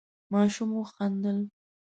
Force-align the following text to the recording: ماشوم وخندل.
ماشوم 0.33 0.69
وخندل. 0.79 1.37